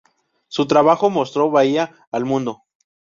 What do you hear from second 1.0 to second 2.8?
mostró Bahía al mundo.